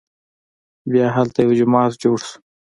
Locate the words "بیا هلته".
0.91-1.37